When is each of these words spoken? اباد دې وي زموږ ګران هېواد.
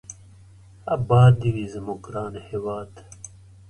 اباد 0.95 1.33
دې 1.41 1.49
وي 1.55 1.65
زموږ 1.73 1.99
ګران 2.05 2.33
هېواد. 2.47 2.91